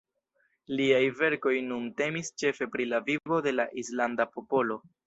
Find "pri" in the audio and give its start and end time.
2.77-2.91